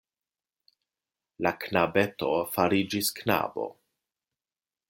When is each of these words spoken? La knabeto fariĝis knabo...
La 1.47 1.51
knabeto 1.65 2.31
fariĝis 2.57 3.15
knabo... 3.21 3.71